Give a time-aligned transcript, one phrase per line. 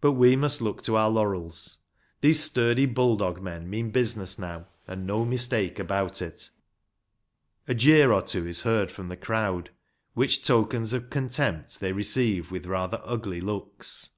[0.00, 1.80] But we must look to our laurels.
[2.22, 6.48] These sturdy bull dog men mean business now, and no mistake about it.
[7.68, 9.68] A jeer or two is heard from the crowd,
[10.14, 14.12] which tokens of contempt they receive with rather ugly looks.